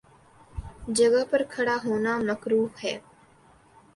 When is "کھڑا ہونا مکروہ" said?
1.49-2.67